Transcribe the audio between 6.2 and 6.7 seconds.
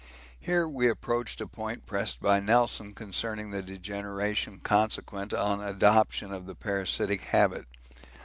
of the